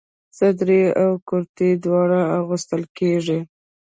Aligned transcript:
صدرۍ 0.37 0.83
او 1.01 1.09
کرتۍ 1.29 1.69
دواړه 1.83 2.19
اغوستل 2.39 2.81
کيږي. 2.97 3.39